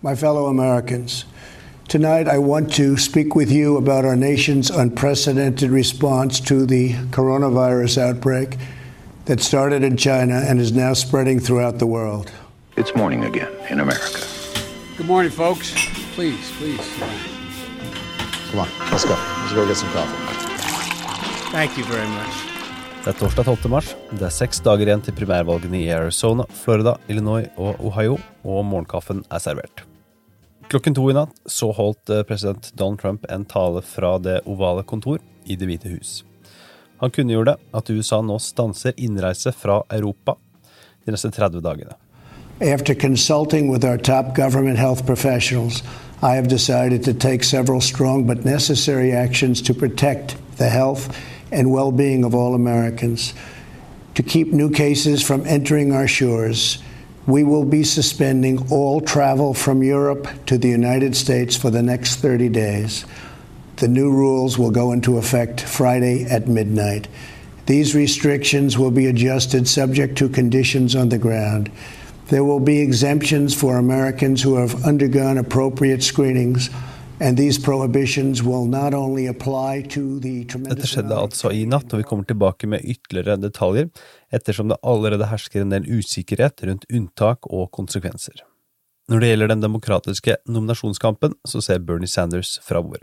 [0.00, 1.24] My fellow Americans,
[1.88, 7.98] tonight I want to speak with you about our nation's unprecedented response to the coronavirus
[7.98, 8.58] outbreak
[9.24, 12.30] that started in China and is now spreading throughout the world.
[12.76, 14.24] It's morning again in America.
[14.96, 15.74] Good morning, folks.
[16.14, 16.78] Please, please.
[18.50, 19.14] Come on, let's go.
[19.14, 21.50] Let's go get some coffee.
[21.50, 22.47] Thank you very much.
[22.98, 23.68] Det er torsdag 12.
[23.70, 23.92] mars.
[24.10, 29.22] Det er seks dager igjen til primærvalgene i Arizona, Florida, Illinois og Ohio, og morgenkaffen
[29.30, 29.84] er servert.
[30.68, 34.82] Klokken to i natt så holdt eh, president Donald Trump en tale fra det ovale
[34.82, 36.24] kontor i Det hvite hus.
[36.98, 40.34] Han kunngjorde at USA nå stanser innreise fra Europa
[41.06, 41.94] de neste 30 dagene.
[42.60, 45.84] After consulting with our top government health professionals,
[46.20, 51.08] I have decided to take several strong but necessary actions to protect the health
[51.50, 53.34] and well being of all Americans.
[54.14, 56.82] To keep new cases from entering our shores,
[57.26, 62.16] we will be suspending all travel from Europe to the United States for the next
[62.16, 63.04] 30 days.
[63.76, 67.06] The new rules will go into effect Friday at midnight.
[67.66, 71.70] These restrictions will be adjusted subject to conditions on the ground.
[72.28, 76.70] There will be exemptions for Americans who have undergone appropriate screenings
[80.70, 83.88] Dette skjedde altså i natt, og vi kommer tilbake med ytterligere detaljer,
[84.30, 88.44] ettersom det allerede hersker en del usikkerhet rundt unntak og konsekvenser.
[89.10, 93.02] Når det gjelder den demokratiske nominasjonskampen, så ser Bernie Sanders framover.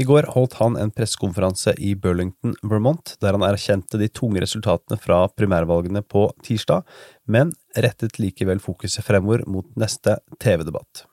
[0.00, 4.98] I går holdt han en pressekonferanse i Burlington, Vermont, der han erkjente de tunge resultatene
[4.98, 6.82] fra primærvalgene på tirsdag,
[7.30, 11.04] men rettet likevel fokuset fremover mot neste TV-debatt.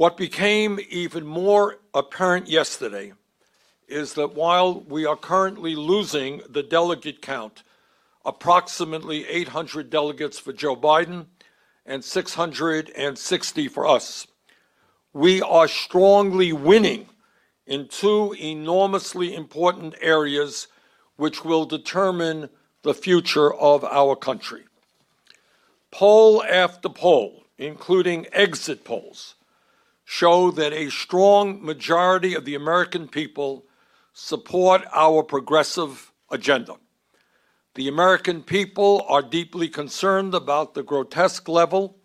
[0.00, 3.12] What became even more apparent yesterday
[3.86, 7.62] is that while we are currently losing the delegate count,
[8.24, 11.26] approximately 800 delegates for Joe Biden
[11.84, 14.26] and 660 for us,
[15.12, 17.10] we are strongly winning
[17.66, 20.68] in two enormously important areas
[21.16, 22.48] which will determine
[22.80, 24.64] the future of our country.
[25.90, 29.34] Poll after poll, including exit polls,
[30.10, 33.62] show that a strong majority of the American people
[34.12, 36.74] support our progressive agenda.
[37.76, 41.96] The American people are deeply concerned about the grotesque level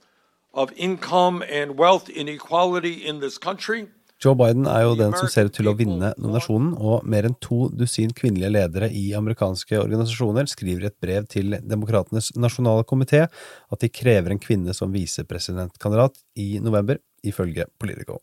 [0.54, 3.88] of income and wealth inequality in this country.
[4.22, 7.36] Joe Biden er jo den som ser ut til å vinne nominasjonen, og mer enn
[7.44, 13.26] to dusin kvinnelige ledere i amerikanske organisasjoner skriver i et brev til Demokratenes nasjonale komité
[13.26, 18.22] at de krever en kvinne som visepresidentkandidat i november, ifølge Politico.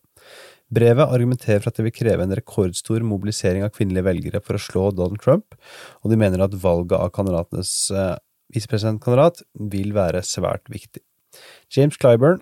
[0.73, 4.63] Brevet argumenterer for at det vil kreve en rekordstor mobilisering av kvinnelige velgere for å
[4.63, 5.57] slå Donald Trump,
[6.01, 8.15] og de mener at valget av kandidatenes eh,
[8.57, 9.43] visepresidentkandidat
[9.73, 11.03] vil være svært viktig.
[11.77, 12.41] James Clyburn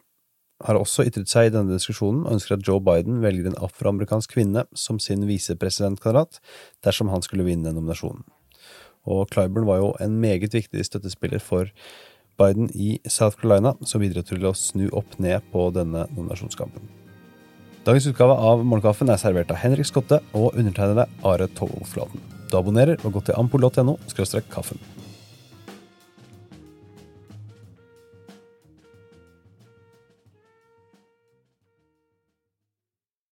[0.66, 4.34] har også ytret seg i denne diskusjonen og ønsker at Joe Biden velger en afroamerikansk
[4.34, 6.41] kvinne som sin visepresidentkandidat
[6.84, 8.26] dersom han skulle vinne nominasjonen.
[9.09, 11.70] Og Clyburn var jo en meget viktig støttespiller for
[12.40, 16.88] Biden i South Carolina, som bidro til å snu opp ned på denne nominasjonskampen.
[17.84, 22.20] Dagens utgave av Morgenkaffen er servert av Henrik Skotte og undertegnede Are Tolleflaten.
[22.50, 23.96] Du abonnerer og gå til ampol.no
[24.50, 24.80] kaffen.